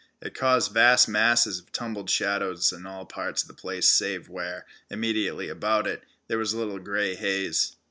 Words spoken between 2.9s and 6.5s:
parts of the place, save where, immediately about it, there